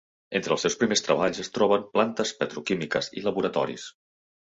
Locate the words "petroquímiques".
2.43-3.15